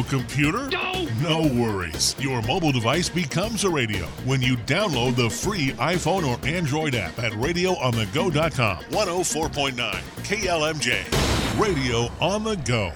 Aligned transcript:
No 0.00 0.06
computer? 0.08 0.66
No! 0.70 1.06
No 1.20 1.40
worries. 1.62 2.16
Your 2.18 2.40
mobile 2.42 2.72
device 2.72 3.10
becomes 3.10 3.64
a 3.64 3.70
radio 3.70 4.06
when 4.24 4.40
you 4.40 4.56
download 4.56 5.14
the 5.14 5.28
free 5.28 5.72
iPhone 5.72 6.26
or 6.26 6.38
Android 6.46 6.94
app 6.94 7.18
at 7.18 7.32
radioonthego.com. 7.32 8.84
104.9 8.84 9.74
KLMJ. 10.24 11.60
Radio 11.60 12.10
on 12.18 12.44
the 12.44 12.56
go. 12.56 12.92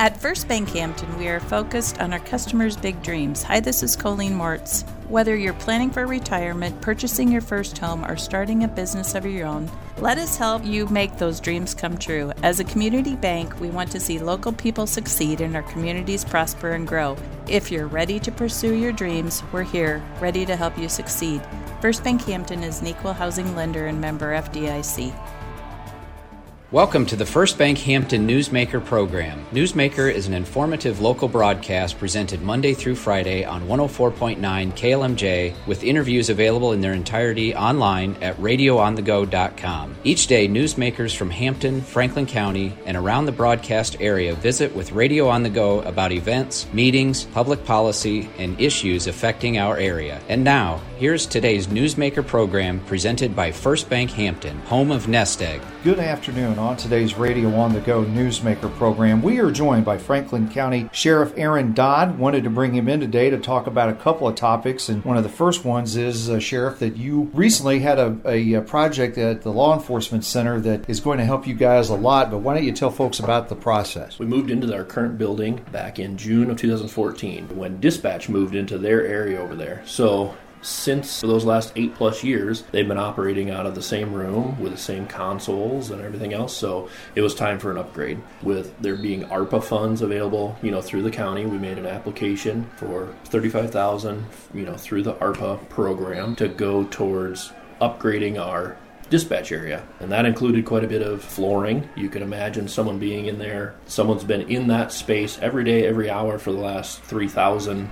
At 0.00 0.16
First 0.16 0.48
Bank 0.48 0.70
Hampton, 0.70 1.18
we 1.18 1.28
are 1.28 1.40
focused 1.40 2.00
on 2.00 2.14
our 2.14 2.20
customers' 2.20 2.74
big 2.74 3.02
dreams. 3.02 3.42
Hi, 3.42 3.60
this 3.60 3.82
is 3.82 3.96
Colleen 3.96 4.32
Mortz. 4.32 4.88
Whether 5.10 5.36
you're 5.36 5.52
planning 5.52 5.90
for 5.90 6.06
retirement, 6.06 6.80
purchasing 6.80 7.30
your 7.30 7.42
first 7.42 7.76
home, 7.76 8.06
or 8.06 8.16
starting 8.16 8.64
a 8.64 8.68
business 8.68 9.14
of 9.14 9.26
your 9.26 9.46
own, 9.46 9.70
let 9.98 10.16
us 10.16 10.38
help 10.38 10.64
you 10.64 10.86
make 10.86 11.18
those 11.18 11.38
dreams 11.38 11.74
come 11.74 11.98
true. 11.98 12.32
As 12.42 12.60
a 12.60 12.64
community 12.64 13.14
bank, 13.14 13.60
we 13.60 13.68
want 13.68 13.92
to 13.92 14.00
see 14.00 14.18
local 14.18 14.54
people 14.54 14.86
succeed 14.86 15.42
and 15.42 15.54
our 15.54 15.64
communities 15.64 16.24
prosper 16.24 16.70
and 16.70 16.88
grow. 16.88 17.14
If 17.46 17.70
you're 17.70 17.86
ready 17.86 18.18
to 18.20 18.32
pursue 18.32 18.72
your 18.72 18.92
dreams, 18.92 19.42
we're 19.52 19.64
here, 19.64 20.02
ready 20.18 20.46
to 20.46 20.56
help 20.56 20.78
you 20.78 20.88
succeed. 20.88 21.42
First 21.82 22.04
Bank 22.04 22.22
Hampton 22.22 22.62
is 22.62 22.80
an 22.80 22.86
equal 22.86 23.12
housing 23.12 23.54
lender 23.54 23.86
and 23.86 24.00
member 24.00 24.32
FDIC. 24.32 25.14
Welcome 26.72 27.04
to 27.06 27.16
the 27.16 27.26
First 27.26 27.58
Bank 27.58 27.78
Hampton 27.78 28.28
Newsmaker 28.28 28.84
program. 28.84 29.44
Newsmaker 29.50 30.08
is 30.08 30.28
an 30.28 30.34
informative 30.34 31.00
local 31.00 31.26
broadcast 31.26 31.98
presented 31.98 32.42
Monday 32.42 32.74
through 32.74 32.94
Friday 32.94 33.44
on 33.44 33.66
104.9 33.66 34.38
KLMJ 34.38 35.66
with 35.66 35.82
interviews 35.82 36.30
available 36.30 36.72
in 36.72 36.80
their 36.80 36.92
entirety 36.92 37.56
online 37.56 38.14
at 38.22 38.36
radioonthego.com. 38.36 39.96
Each 40.04 40.28
day, 40.28 40.46
newsmakers 40.46 41.16
from 41.16 41.30
Hampton, 41.30 41.80
Franklin 41.80 42.26
County, 42.26 42.72
and 42.86 42.96
around 42.96 43.26
the 43.26 43.32
broadcast 43.32 43.96
area 43.98 44.36
visit 44.36 44.72
with 44.72 44.92
Radio 44.92 45.26
on 45.26 45.42
the 45.42 45.50
Go 45.50 45.80
about 45.80 46.12
events, 46.12 46.72
meetings, 46.72 47.24
public 47.24 47.64
policy, 47.64 48.30
and 48.38 48.60
issues 48.60 49.08
affecting 49.08 49.58
our 49.58 49.76
area. 49.76 50.20
And 50.28 50.44
now, 50.44 50.80
here's 50.98 51.26
today's 51.26 51.66
Newsmaker 51.66 52.24
program 52.24 52.78
presented 52.86 53.34
by 53.34 53.50
First 53.50 53.90
Bank 53.90 54.12
Hampton, 54.12 54.56
home 54.60 54.92
of 54.92 55.08
Nest 55.08 55.42
Egg. 55.42 55.60
Good 55.82 55.98
afternoon. 55.98 56.59
On 56.60 56.76
today's 56.76 57.14
Radio 57.14 57.54
on 57.54 57.72
the 57.72 57.80
Go 57.80 58.04
Newsmaker 58.04 58.70
program, 58.76 59.22
we 59.22 59.40
are 59.40 59.50
joined 59.50 59.86
by 59.86 59.96
Franklin 59.96 60.46
County 60.50 60.90
Sheriff 60.92 61.32
Aaron 61.38 61.72
Dodd. 61.72 62.18
Wanted 62.18 62.44
to 62.44 62.50
bring 62.50 62.74
him 62.74 62.86
in 62.86 63.00
today 63.00 63.30
to 63.30 63.38
talk 63.38 63.66
about 63.66 63.88
a 63.88 63.94
couple 63.94 64.28
of 64.28 64.34
topics, 64.34 64.90
and 64.90 65.02
one 65.02 65.16
of 65.16 65.22
the 65.22 65.30
first 65.30 65.64
ones 65.64 65.96
is, 65.96 66.28
uh, 66.28 66.38
Sheriff, 66.38 66.78
that 66.80 66.98
you 66.98 67.30
recently 67.32 67.78
had 67.78 67.98
a, 67.98 68.20
a, 68.26 68.52
a 68.52 68.60
project 68.60 69.16
at 69.16 69.40
the 69.40 69.50
Law 69.50 69.74
Enforcement 69.74 70.22
Center 70.22 70.60
that 70.60 70.88
is 70.88 71.00
going 71.00 71.16
to 71.16 71.24
help 71.24 71.46
you 71.46 71.54
guys 71.54 71.88
a 71.88 71.94
lot. 71.94 72.30
But 72.30 72.40
why 72.40 72.52
don't 72.52 72.64
you 72.64 72.72
tell 72.72 72.90
folks 72.90 73.18
about 73.18 73.48
the 73.48 73.56
process? 73.56 74.18
We 74.18 74.26
moved 74.26 74.50
into 74.50 74.70
our 74.74 74.84
current 74.84 75.16
building 75.16 75.64
back 75.72 75.98
in 75.98 76.18
June 76.18 76.50
of 76.50 76.58
2014 76.58 77.56
when 77.56 77.80
dispatch 77.80 78.28
moved 78.28 78.54
into 78.54 78.76
their 78.76 79.06
area 79.06 79.40
over 79.40 79.54
there. 79.54 79.82
So 79.86 80.36
since 80.62 81.20
those 81.20 81.44
last 81.44 81.72
eight 81.76 81.94
plus 81.94 82.22
years, 82.22 82.62
they've 82.72 82.86
been 82.86 82.98
operating 82.98 83.50
out 83.50 83.66
of 83.66 83.74
the 83.74 83.82
same 83.82 84.12
room 84.12 84.60
with 84.60 84.72
the 84.72 84.78
same 84.78 85.06
consoles 85.06 85.90
and 85.90 86.00
everything 86.02 86.32
else. 86.32 86.56
So 86.56 86.88
it 87.14 87.22
was 87.22 87.34
time 87.34 87.58
for 87.58 87.70
an 87.70 87.78
upgrade. 87.78 88.20
With 88.42 88.78
there 88.80 88.96
being 88.96 89.24
ARPA 89.24 89.62
funds 89.62 90.02
available, 90.02 90.56
you 90.62 90.70
know, 90.70 90.82
through 90.82 91.02
the 91.02 91.10
county, 91.10 91.46
we 91.46 91.58
made 91.58 91.78
an 91.78 91.86
application 91.86 92.68
for 92.76 93.14
thirty-five 93.26 93.70
thousand, 93.70 94.26
you 94.54 94.64
know, 94.64 94.76
through 94.76 95.02
the 95.02 95.14
ARPA 95.14 95.68
program 95.68 96.36
to 96.36 96.48
go 96.48 96.84
towards 96.84 97.52
upgrading 97.80 98.38
our 98.38 98.76
dispatch 99.08 99.50
area. 99.50 99.84
And 99.98 100.12
that 100.12 100.24
included 100.24 100.64
quite 100.64 100.84
a 100.84 100.88
bit 100.88 101.02
of 101.02 101.22
flooring. 101.22 101.88
You 101.96 102.08
can 102.08 102.22
imagine 102.22 102.68
someone 102.68 102.98
being 102.98 103.26
in 103.26 103.38
there. 103.38 103.74
Someone's 103.86 104.24
been 104.24 104.42
in 104.42 104.68
that 104.68 104.92
space 104.92 105.38
every 105.42 105.64
day, 105.64 105.86
every 105.86 106.08
hour 106.08 106.38
for 106.38 106.52
the 106.52 106.58
last 106.58 107.02
3,000 107.02 107.90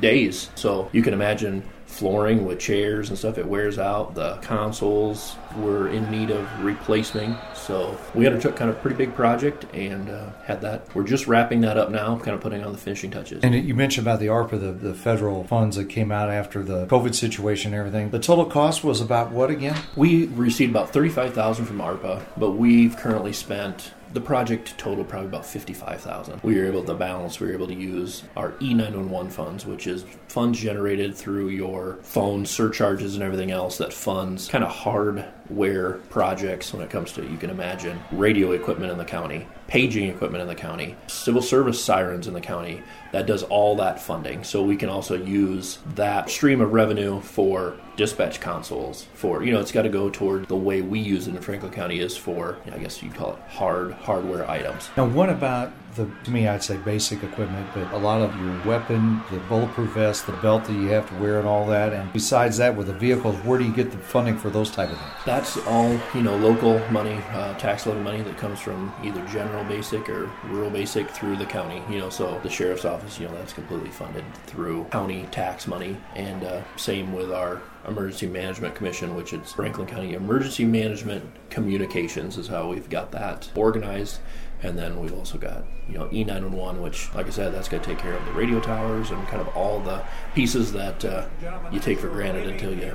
days. 0.00 0.50
So 0.54 0.88
you 0.92 1.02
can 1.02 1.14
imagine 1.14 1.62
flooring 1.88 2.44
with 2.44 2.60
chairs 2.60 3.08
and 3.08 3.18
stuff. 3.18 3.38
It 3.38 3.46
wears 3.46 3.78
out. 3.78 4.14
The 4.14 4.36
consoles 4.36 5.36
were 5.56 5.88
in 5.88 6.08
need 6.10 6.30
of 6.30 6.46
replacing. 6.62 7.36
So 7.54 7.98
we 8.14 8.26
undertook 8.26 8.56
kind 8.56 8.70
of 8.70 8.76
a 8.76 8.80
pretty 8.80 8.96
big 8.96 9.14
project 9.14 9.64
and 9.74 10.08
uh, 10.08 10.30
had 10.44 10.60
that. 10.60 10.94
We're 10.94 11.04
just 11.04 11.26
wrapping 11.26 11.62
that 11.62 11.76
up 11.76 11.90
now, 11.90 12.16
kind 12.18 12.34
of 12.36 12.40
putting 12.40 12.62
on 12.62 12.72
the 12.72 12.78
finishing 12.78 13.10
touches. 13.10 13.42
And 13.42 13.54
you 13.54 13.74
mentioned 13.74 14.06
about 14.06 14.20
the 14.20 14.26
ARPA, 14.26 14.60
the, 14.60 14.72
the 14.72 14.94
federal 14.94 15.44
funds 15.44 15.76
that 15.76 15.86
came 15.86 16.12
out 16.12 16.30
after 16.30 16.62
the 16.62 16.86
COVID 16.86 17.14
situation 17.14 17.72
and 17.72 17.80
everything. 17.80 18.10
The 18.10 18.20
total 18.20 18.44
cost 18.44 18.84
was 18.84 19.00
about 19.00 19.32
what 19.32 19.50
again? 19.50 19.76
We 19.96 20.26
received 20.26 20.70
about 20.70 20.92
35000 20.92 21.64
from 21.64 21.78
ARPA, 21.78 22.22
but 22.36 22.52
we've 22.52 22.96
currently 22.96 23.32
spent 23.32 23.92
the 24.12 24.20
project 24.20 24.76
totaled 24.78 25.08
probably 25.08 25.28
about 25.28 25.44
55000 25.44 26.40
we 26.42 26.56
were 26.56 26.66
able 26.66 26.82
to 26.84 26.94
balance 26.94 27.40
we 27.40 27.46
were 27.46 27.52
able 27.52 27.66
to 27.66 27.74
use 27.74 28.24
our 28.36 28.52
e911 28.52 29.30
funds 29.30 29.66
which 29.66 29.86
is 29.86 30.04
funds 30.28 30.58
generated 30.58 31.14
through 31.14 31.48
your 31.48 31.98
phone 32.02 32.44
surcharges 32.44 33.14
and 33.14 33.22
everything 33.22 33.50
else 33.50 33.78
that 33.78 33.92
funds 33.92 34.48
kind 34.48 34.64
of 34.64 34.70
hardware 34.70 35.94
projects 36.10 36.72
when 36.72 36.82
it 36.82 36.90
comes 36.90 37.12
to 37.12 37.22
you 37.26 37.36
can 37.36 37.50
imagine 37.50 37.98
radio 38.12 38.52
equipment 38.52 38.90
in 38.90 38.98
the 38.98 39.04
county 39.04 39.46
paging 39.66 40.08
equipment 40.08 40.40
in 40.40 40.48
the 40.48 40.54
county 40.54 40.96
civil 41.06 41.42
service 41.42 41.82
sirens 41.82 42.26
in 42.26 42.34
the 42.34 42.40
county 42.40 42.82
that 43.12 43.26
does 43.26 43.42
all 43.44 43.76
that 43.76 44.00
funding. 44.00 44.44
So 44.44 44.62
we 44.62 44.76
can 44.76 44.88
also 44.88 45.14
use 45.16 45.78
that 45.94 46.30
stream 46.30 46.60
of 46.60 46.72
revenue 46.72 47.20
for 47.20 47.76
dispatch 47.98 48.40
consoles 48.40 49.06
for 49.12 49.42
you 49.42 49.52
know 49.52 49.58
it's 49.58 49.72
got 49.72 49.82
to 49.82 49.88
go 49.88 50.08
toward 50.08 50.46
the 50.46 50.56
way 50.56 50.80
we 50.80 51.00
use 51.00 51.26
it 51.26 51.34
in 51.34 51.42
franklin 51.42 51.72
county 51.72 51.98
is 51.98 52.16
for 52.16 52.56
i 52.72 52.78
guess 52.78 53.02
you'd 53.02 53.12
call 53.12 53.32
it 53.32 53.38
hard 53.48 53.92
hardware 53.92 54.48
items 54.48 54.88
Now, 54.96 55.06
what 55.06 55.28
about 55.28 55.72
the, 55.98 56.08
to 56.24 56.30
me, 56.30 56.46
I'd 56.46 56.62
say 56.62 56.76
basic 56.76 57.22
equipment, 57.22 57.66
but 57.74 57.92
a 57.92 57.98
lot 57.98 58.22
of 58.22 58.34
your 58.40 58.64
weapon, 58.64 59.20
the 59.30 59.38
bulletproof 59.40 59.90
vest, 59.92 60.26
the 60.26 60.32
belt 60.34 60.64
that 60.64 60.72
you 60.72 60.88
have 60.88 61.08
to 61.08 61.14
wear, 61.16 61.38
and 61.38 61.48
all 61.48 61.66
that. 61.66 61.92
And 61.92 62.12
besides 62.12 62.56
that, 62.58 62.76
with 62.76 62.86
the 62.86 62.92
vehicles, 62.92 63.36
where 63.38 63.58
do 63.58 63.64
you 63.64 63.72
get 63.72 63.90
the 63.90 63.98
funding 63.98 64.38
for 64.38 64.48
those 64.48 64.70
type 64.70 64.90
of 64.90 64.98
things? 64.98 65.12
That's 65.26 65.56
all 65.66 65.98
you 66.14 66.22
know, 66.22 66.36
local 66.36 66.78
money, 66.90 67.20
uh, 67.32 67.54
tax 67.58 67.86
levy 67.86 68.00
money 68.00 68.22
that 68.22 68.38
comes 68.38 68.60
from 68.60 68.92
either 69.02 69.24
general 69.26 69.64
basic 69.64 70.08
or 70.08 70.30
rural 70.44 70.70
basic 70.70 71.10
through 71.10 71.36
the 71.36 71.46
county. 71.46 71.82
You 71.90 71.98
know, 71.98 72.10
so 72.10 72.38
the 72.42 72.50
sheriff's 72.50 72.84
office, 72.84 73.18
you 73.18 73.26
know, 73.26 73.34
that's 73.34 73.52
completely 73.52 73.90
funded 73.90 74.24
through 74.46 74.84
county 74.84 75.28
tax 75.30 75.66
money, 75.66 75.96
and 76.14 76.44
uh, 76.44 76.62
same 76.76 77.12
with 77.12 77.32
our 77.32 77.60
emergency 77.86 78.26
management 78.26 78.74
commission, 78.74 79.14
which 79.14 79.32
is 79.32 79.52
Franklin 79.52 79.86
County 79.86 80.14
Emergency 80.14 80.64
Management 80.64 81.24
Communications, 81.50 82.36
is 82.36 82.48
how 82.48 82.68
we've 82.68 82.90
got 82.90 83.12
that 83.12 83.50
organized. 83.54 84.18
And 84.60 84.76
then 84.76 84.98
we've 84.98 85.14
also 85.14 85.38
got, 85.38 85.64
you 85.88 85.96
know, 85.96 86.06
E911, 86.06 86.82
which, 86.82 87.14
like 87.14 87.26
I 87.28 87.30
said, 87.30 87.54
that's 87.54 87.68
going 87.68 87.80
to 87.80 87.88
take 87.88 87.98
care 87.98 88.14
of 88.14 88.24
the 88.26 88.32
radio 88.32 88.58
towers 88.58 89.12
and 89.12 89.24
kind 89.28 89.40
of 89.40 89.46
all 89.56 89.78
the 89.78 90.02
pieces 90.34 90.72
that 90.72 91.04
uh, 91.04 91.26
you 91.70 91.78
take 91.78 92.00
for 92.00 92.08
granted 92.08 92.48
until 92.48 92.72
you 92.72 92.86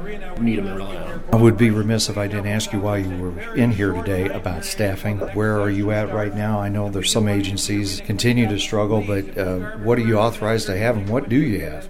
need 0.41 0.57
them 0.57 0.67
and 0.67 0.75
rely 0.75 0.97
on. 0.97 1.23
I 1.31 1.37
would 1.37 1.57
be 1.57 1.69
remiss 1.69 2.09
if 2.09 2.17
I 2.17 2.27
didn't 2.27 2.47
ask 2.47 2.73
you 2.73 2.81
why 2.81 2.97
you 2.97 3.15
were 3.15 3.53
in 3.53 3.71
here 3.71 3.93
today 3.93 4.27
about 4.27 4.65
staffing. 4.65 5.19
Where 5.19 5.57
are 5.61 5.69
you 5.69 5.91
at 5.91 6.13
right 6.13 6.35
now? 6.35 6.59
I 6.59 6.67
know 6.67 6.89
there's 6.89 7.11
some 7.11 7.29
agencies 7.29 8.01
continue 8.01 8.45
to 8.49 8.59
struggle, 8.59 9.01
but 9.01 9.37
uh, 9.37 9.77
what 9.77 9.97
are 9.97 10.05
you 10.05 10.17
authorized 10.17 10.65
to 10.65 10.77
have, 10.77 10.97
and 10.97 11.07
what 11.07 11.29
do 11.29 11.37
you 11.37 11.61
have? 11.61 11.87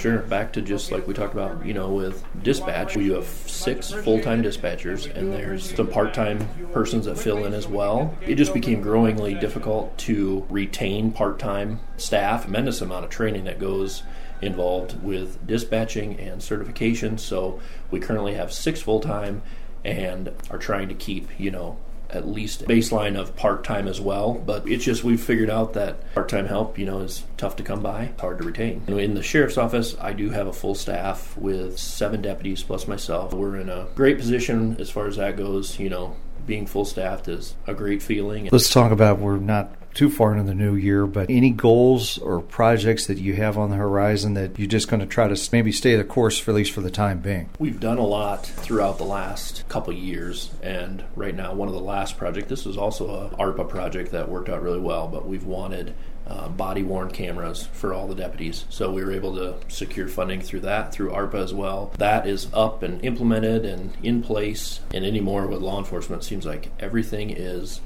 Sure. 0.00 0.18
Back 0.20 0.54
to 0.54 0.62
just 0.62 0.90
like 0.90 1.06
we 1.06 1.12
talked 1.12 1.34
about, 1.34 1.64
you 1.64 1.74
know, 1.74 1.90
with 1.90 2.24
dispatch, 2.42 2.96
you 2.96 3.12
have 3.12 3.26
six 3.26 3.90
full 3.90 4.20
time 4.20 4.42
dispatchers, 4.42 5.14
and 5.14 5.32
there's 5.32 5.74
some 5.74 5.88
part 5.88 6.14
time 6.14 6.48
persons 6.72 7.04
that 7.04 7.18
fill 7.18 7.44
in 7.44 7.52
as 7.52 7.68
well. 7.68 8.16
It 8.22 8.36
just 8.36 8.54
became 8.54 8.80
growingly 8.80 9.34
difficult 9.34 9.96
to 9.98 10.46
retain 10.48 11.12
part 11.12 11.38
time 11.38 11.80
staff. 11.98 12.44
Tremendous 12.44 12.80
amount 12.80 13.04
of 13.04 13.10
training 13.10 13.44
that 13.44 13.58
goes 13.58 14.02
involved 14.40 15.02
with 15.02 15.46
dispatching 15.46 16.18
and 16.18 16.42
certification. 16.42 17.18
So 17.18 17.60
we 17.90 18.00
currently 18.00 18.34
have 18.34 18.52
six 18.52 18.80
full 18.80 19.00
time 19.00 19.42
and 19.84 20.32
are 20.50 20.58
trying 20.58 20.88
to 20.88 20.94
keep, 20.94 21.28
you 21.38 21.50
know, 21.50 21.76
at 22.12 22.26
least 22.26 22.62
a 22.62 22.66
baseline 22.66 23.18
of 23.18 23.36
part 23.36 23.64
time 23.64 23.88
as 23.88 24.00
well. 24.00 24.34
But 24.34 24.68
it's 24.68 24.84
just 24.84 25.04
we've 25.04 25.22
figured 25.22 25.50
out 25.50 25.74
that 25.74 26.14
part 26.14 26.28
time 26.28 26.46
help, 26.46 26.78
you 26.78 26.86
know, 26.86 27.00
is 27.00 27.24
tough 27.36 27.56
to 27.56 27.62
come 27.62 27.82
by, 27.82 28.12
hard 28.18 28.38
to 28.38 28.44
retain. 28.44 28.82
In 28.86 29.14
the 29.14 29.22
sheriff's 29.22 29.58
office, 29.58 29.96
I 30.00 30.12
do 30.12 30.30
have 30.30 30.46
a 30.46 30.52
full 30.52 30.74
staff 30.74 31.36
with 31.36 31.78
seven 31.78 32.22
deputies 32.22 32.62
plus 32.62 32.86
myself. 32.86 33.32
We're 33.32 33.56
in 33.56 33.68
a 33.68 33.86
great 33.94 34.18
position 34.18 34.76
as 34.78 34.90
far 34.90 35.06
as 35.06 35.16
that 35.16 35.36
goes. 35.36 35.78
You 35.78 35.90
know, 35.90 36.16
being 36.46 36.66
full 36.66 36.84
staffed 36.84 37.28
is 37.28 37.54
a 37.66 37.74
great 37.74 38.02
feeling. 38.02 38.48
Let's 38.50 38.70
talk 38.70 38.92
about 38.92 39.18
we're 39.18 39.38
not 39.38 39.74
too 39.94 40.10
far 40.10 40.32
into 40.32 40.44
the 40.44 40.54
new 40.54 40.74
year, 40.74 41.06
but 41.06 41.28
any 41.30 41.50
goals 41.50 42.18
or 42.18 42.40
projects 42.40 43.06
that 43.06 43.18
you 43.18 43.34
have 43.34 43.58
on 43.58 43.70
the 43.70 43.76
horizon 43.76 44.34
that 44.34 44.58
you're 44.58 44.68
just 44.68 44.88
going 44.88 45.00
to 45.00 45.06
try 45.06 45.28
to 45.28 45.48
maybe 45.52 45.72
stay 45.72 45.96
the 45.96 46.04
course 46.04 46.38
for 46.38 46.52
at 46.52 46.54
least 46.54 46.72
for 46.72 46.80
the 46.80 46.90
time 46.90 47.20
being? 47.20 47.50
We've 47.58 47.80
done 47.80 47.98
a 47.98 48.06
lot 48.06 48.46
throughout 48.46 48.98
the 48.98 49.04
last 49.04 49.68
couple 49.68 49.92
years, 49.92 50.50
and 50.62 51.04
right 51.16 51.34
now, 51.34 51.54
one 51.54 51.68
of 51.68 51.74
the 51.74 51.80
last 51.80 52.16
projects. 52.16 52.48
This 52.48 52.64
was 52.64 52.76
also 52.76 53.08
a 53.08 53.36
ARPA 53.36 53.68
project 53.68 54.12
that 54.12 54.28
worked 54.28 54.48
out 54.48 54.62
really 54.62 54.80
well, 54.80 55.08
but 55.08 55.26
we've 55.26 55.44
wanted 55.44 55.94
uh, 56.26 56.48
body 56.48 56.82
worn 56.82 57.10
cameras 57.10 57.68
for 57.72 57.92
all 57.92 58.06
the 58.06 58.14
deputies. 58.14 58.64
So 58.68 58.92
we 58.92 59.04
were 59.04 59.12
able 59.12 59.34
to 59.36 59.56
secure 59.68 60.06
funding 60.06 60.40
through 60.40 60.60
that, 60.60 60.92
through 60.92 61.10
ARPA 61.10 61.42
as 61.42 61.52
well. 61.52 61.92
That 61.98 62.26
is 62.26 62.48
up 62.54 62.82
and 62.82 63.04
implemented 63.04 63.64
and 63.64 63.96
in 64.02 64.22
place. 64.22 64.80
And 64.94 65.04
anymore 65.04 65.46
with 65.48 65.60
law 65.60 65.78
enforcement, 65.78 66.22
seems 66.22 66.46
like 66.46 66.70
everything 66.78 67.30
is 67.30 67.80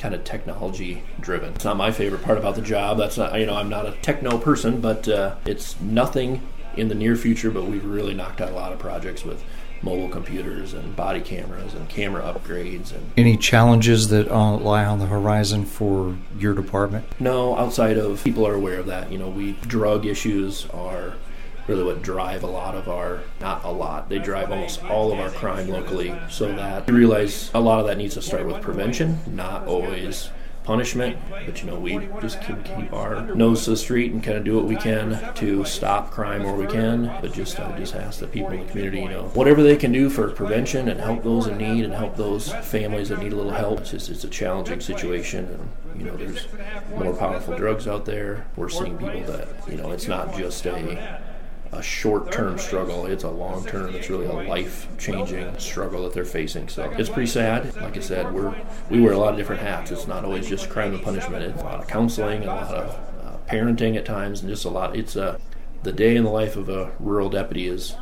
kind 0.00 0.14
of 0.14 0.24
technology 0.24 1.02
driven. 1.20 1.54
It's 1.54 1.64
not 1.64 1.76
my 1.76 1.92
favorite 1.92 2.22
part 2.22 2.38
about 2.38 2.56
the 2.56 2.62
job. 2.62 2.98
That's 2.98 3.18
not, 3.18 3.38
you 3.38 3.46
know, 3.46 3.54
I'm 3.54 3.68
not 3.68 3.86
a 3.86 3.92
techno 4.02 4.38
person, 4.38 4.80
but 4.80 5.06
uh, 5.06 5.36
it's 5.44 5.78
nothing 5.80 6.42
in 6.76 6.88
the 6.88 6.94
near 6.94 7.16
future, 7.16 7.50
but 7.50 7.64
we've 7.64 7.84
really 7.84 8.14
knocked 8.14 8.40
out 8.40 8.50
a 8.50 8.54
lot 8.54 8.72
of 8.72 8.78
projects 8.78 9.24
with 9.24 9.44
mobile 9.82 10.08
computers 10.08 10.74
and 10.74 10.94
body 10.96 11.20
cameras 11.20 11.74
and 11.74 11.88
camera 11.88 12.22
upgrades 12.22 12.92
and 12.92 13.10
any 13.16 13.34
challenges 13.36 14.08
that 14.08 14.28
uh, 14.28 14.56
lie 14.56 14.84
on 14.84 14.98
the 14.98 15.06
horizon 15.06 15.64
for 15.64 16.18
your 16.38 16.52
department 16.52 17.02
no 17.18 17.56
outside 17.56 17.96
of 17.96 18.22
people 18.22 18.46
are 18.46 18.52
aware 18.52 18.78
of 18.80 18.84
that 18.84 19.10
you 19.10 19.16
know 19.16 19.30
we 19.30 19.52
drug 19.62 20.04
issues 20.04 20.66
are 20.66 21.14
really 21.66 21.82
what 21.82 22.02
drive 22.02 22.42
a 22.42 22.46
lot 22.46 22.74
of 22.74 22.88
our 22.88 23.20
not 23.40 23.64
a 23.64 23.70
lot 23.70 24.08
they 24.08 24.18
drive 24.18 24.50
almost 24.50 24.82
all 24.84 25.12
of 25.12 25.18
our 25.18 25.30
crime 25.30 25.68
locally 25.68 26.14
so 26.28 26.52
that 26.54 26.86
we 26.86 26.94
realize 26.94 27.50
a 27.54 27.60
lot 27.60 27.80
of 27.80 27.86
that 27.86 27.96
needs 27.96 28.14
to 28.14 28.22
start 28.22 28.46
with 28.46 28.60
prevention 28.60 29.18
not 29.26 29.66
always 29.66 30.30
punishment, 30.70 31.16
but 31.46 31.60
you 31.60 31.70
know 31.70 31.78
we 31.78 32.08
just 32.20 32.40
keep, 32.42 32.62
keep 32.64 32.92
our 32.92 33.22
nose 33.34 33.64
to 33.64 33.70
the 33.70 33.76
street 33.76 34.12
and 34.12 34.22
kind 34.22 34.38
of 34.38 34.44
do 34.44 34.54
what 34.54 34.66
we 34.66 34.76
can 34.76 35.18
to 35.34 35.64
stop 35.64 36.10
crime 36.10 36.44
where 36.44 36.54
we 36.54 36.66
can. 36.66 37.06
But 37.20 37.32
just 37.32 37.56
just 37.56 37.94
ask 37.94 38.20
the 38.20 38.26
people 38.26 38.52
in 38.52 38.60
the 38.60 38.70
community, 38.70 39.00
you 39.00 39.08
know, 39.08 39.24
whatever 39.34 39.62
they 39.62 39.76
can 39.76 39.92
do 39.92 40.10
for 40.10 40.30
prevention 40.30 40.88
and 40.88 41.00
help 41.00 41.22
those 41.22 41.46
in 41.46 41.58
need 41.58 41.84
and 41.84 41.92
help 41.92 42.16
those 42.16 42.52
families 42.52 43.08
that 43.08 43.18
need 43.18 43.32
a 43.32 43.36
little 43.36 43.52
help. 43.52 43.80
It's 43.80 43.90
just 43.90 44.10
it's 44.10 44.24
a 44.24 44.28
challenging 44.28 44.80
situation, 44.80 45.46
and 45.46 46.00
you 46.00 46.04
know 46.06 46.16
there's 46.16 46.46
more 46.96 47.14
powerful 47.14 47.56
drugs 47.56 47.88
out 47.88 48.04
there. 48.04 48.46
We're 48.56 48.68
seeing 48.68 48.96
people 48.98 49.22
that 49.22 49.48
you 49.68 49.76
know 49.76 49.90
it's 49.90 50.08
not 50.08 50.36
just 50.36 50.66
a 50.66 51.29
a 51.72 51.82
short 51.82 52.32
term 52.32 52.58
struggle. 52.58 53.06
It's 53.06 53.24
a 53.24 53.30
long 53.30 53.64
term. 53.64 53.94
It's 53.94 54.10
really 54.10 54.26
a 54.26 54.32
life 54.32 54.88
changing 54.98 55.58
struggle 55.58 56.04
that 56.04 56.12
they're 56.12 56.24
facing. 56.24 56.68
So 56.68 56.90
it's 56.90 57.08
pretty 57.08 57.30
sad. 57.30 57.74
Like 57.76 57.96
I 57.96 58.00
said, 58.00 58.32
we're 58.32 58.54
we 58.90 59.00
wear 59.00 59.12
a 59.12 59.18
lot 59.18 59.32
of 59.32 59.36
different 59.36 59.62
hats. 59.62 59.90
It's 59.90 60.06
not 60.06 60.24
always 60.24 60.48
just 60.48 60.68
crime 60.68 60.94
and 60.94 61.02
punishment. 61.02 61.44
It's 61.44 61.60
a 61.60 61.64
lot 61.64 61.80
of 61.80 61.86
counseling, 61.86 62.42
a 62.42 62.46
lot 62.46 62.74
of 62.74 62.90
uh, 63.24 63.36
parenting 63.52 63.96
at 63.96 64.04
times, 64.04 64.40
and 64.40 64.50
just 64.50 64.64
a 64.64 64.70
lot. 64.70 64.96
It's 64.96 65.16
a 65.16 65.40
the 65.82 65.92
day 65.92 66.16
in 66.16 66.24
the 66.24 66.30
life 66.30 66.56
of 66.56 66.68
a 66.68 66.92
rural 66.98 67.30
deputy 67.30 67.66
is 67.66 67.94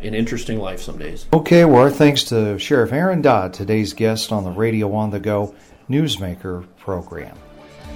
an 0.00 0.14
interesting 0.14 0.58
life 0.58 0.80
some 0.80 0.98
days. 0.98 1.26
Okay, 1.32 1.64
well, 1.64 1.82
our 1.82 1.90
thanks 1.90 2.24
to 2.24 2.58
Sheriff 2.58 2.92
Aaron 2.92 3.22
Dodd, 3.22 3.52
today's 3.52 3.92
guest 3.92 4.32
on 4.32 4.44
the 4.44 4.50
Radio 4.50 4.92
on 4.94 5.10
the 5.10 5.20
Go 5.20 5.54
Newsmaker 5.88 6.66
program. 6.78 7.36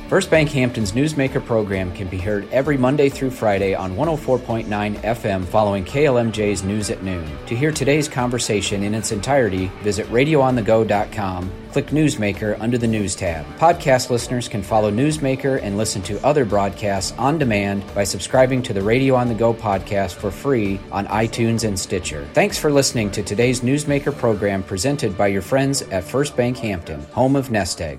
First 0.09 0.31
Bank 0.31 0.51
Hampton's 0.51 0.93
Newsmaker 0.93 1.45
program 1.45 1.91
can 1.95 2.09
be 2.09 2.19
heard 2.19 2.47
every 2.53 2.77
Monday 2.77 3.09
through 3.09 3.31
Friday 3.31 3.75
on 3.75 3.97
104.9 3.97 4.67
FM 5.01 5.45
following 5.47 5.83
KLMJ's 5.83 6.63
News 6.63 6.91
at 6.91 7.03
Noon. 7.03 7.27
To 7.47 7.57
hear 7.57 7.73
today's 7.73 8.07
conversation 8.07 8.83
in 8.83 8.95
its 8.95 9.13
entirety, 9.13 9.73
visit 9.83 10.07
radioonthego.com, 10.09 11.51
click 11.73 11.87
Newsmaker 11.87 12.61
under 12.61 12.77
the 12.77 12.87
News 12.87 13.17
tab. 13.17 13.47
Podcast 13.57 14.11
listeners 14.11 14.47
can 14.47 14.63
follow 14.63 14.91
Newsmaker 14.91 15.61
and 15.63 15.79
listen 15.79 16.03
to 16.03 16.25
other 16.25 16.45
broadcasts 16.45 17.17
on 17.19 17.39
demand 17.39 17.83
by 17.95 18.05
subscribing 18.05 18.63
to 18.63 18.75
the 18.75 18.83
Radio 18.83 19.15
on 19.15 19.29
the 19.29 19.35
Go 19.35 19.55
podcast 19.55 20.13
for 20.13 20.31
free 20.31 20.79
on 20.93 21.07
iTunes 21.07 21.67
and 21.67 21.81
Stitcher. 21.81 22.29
Thanks 22.35 22.59
for 22.59 22.71
listening 22.71 23.11
to 23.13 23.23
today's 23.23 23.63
Newsmaker 23.63 24.17
program 24.17 24.63
presented 24.63 25.17
by 25.17 25.29
your 25.29 25.43
friends 25.43 25.81
at 25.81 26.05
First 26.05 26.37
Bank 26.37 26.59
Hampton, 26.59 27.01
home 27.07 27.37
of 27.37 27.51
Nest 27.51 27.81
Egg. 27.81 27.99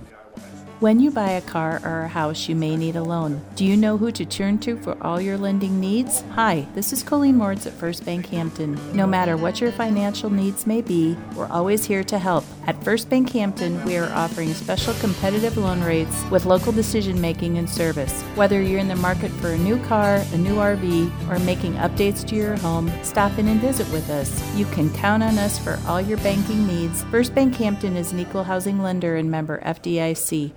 When 0.82 1.00
you 1.00 1.10
buy 1.10 1.30
a 1.30 1.42
car 1.42 1.80
or 1.86 2.02
a 2.02 2.08
house, 2.10 2.50
you 2.50 2.56
may 2.56 2.76
need 2.76 2.98
a 2.98 3.02
loan. 3.02 3.42
Do 3.56 3.64
you 3.64 3.78
know 3.78 3.96
who 3.96 4.12
to 4.12 4.26
turn 4.26 4.58
to 4.60 4.76
for 4.76 5.02
all 5.02 5.22
your 5.22 5.38
lending 5.38 5.80
needs? 5.80 6.22
Hi, 6.32 6.68
this 6.76 6.92
is 6.92 7.02
Colleen 7.02 7.38
Moritz 7.38 7.66
at 7.66 7.72
First 7.72 8.04
Bank 8.04 8.26
Hampton. 8.26 8.78
No 8.94 9.08
matter 9.08 9.38
what 9.38 9.62
your 9.62 9.72
financial 9.72 10.30
needs 10.30 10.68
may 10.68 10.82
be, 10.82 11.16
we're 11.34 11.48
always 11.48 11.86
here 11.86 12.04
to 12.04 12.20
help. 12.20 12.44
At 12.68 12.84
First 12.84 13.10
Bank 13.10 13.32
Hampton, 13.32 13.86
we 13.86 13.96
are 13.96 14.12
offering 14.12 14.54
special 14.54 14.94
competitive 14.96 15.56
loan 15.56 15.82
rates 15.82 16.24
with 16.30 16.46
local 16.46 16.74
decision 16.74 17.22
making 17.22 17.58
and 17.58 17.70
service. 17.70 18.22
Whether 18.36 18.62
you're 18.62 18.80
in 18.82 18.90
the 18.90 18.98
market 18.98 19.32
for 19.32 19.52
a 19.52 19.58
new 19.58 19.82
car, 19.86 20.18
a 20.34 20.38
new 20.38 20.56
RV, 20.56 21.30
or 21.30 21.40
making 21.46 21.76
updates 21.76 22.28
to 22.28 22.36
your 22.36 22.58
home, 22.58 22.92
stop 23.02 23.40
in 23.40 23.48
and 23.48 23.62
visit 23.62 23.90
with 23.94 24.10
us. 24.10 24.44
You 24.58 24.66
can 24.66 24.94
count 24.94 25.24
on 25.24 25.38
us 25.38 25.58
for 25.58 25.80
all 25.88 26.02
your 26.02 26.18
banking 26.18 26.68
needs. 26.68 27.04
First 27.06 27.34
Bank 27.34 27.56
Hampton 27.56 27.96
is 27.96 28.12
an 28.12 28.20
equal 28.20 28.44
housing 28.44 28.82
lender 28.82 29.16
and 29.16 29.32
member 29.32 29.62
FDIC. 29.62 30.52